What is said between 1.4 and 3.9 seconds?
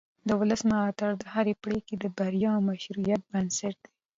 پرېکړې د بریا او مشروعیت بنسټ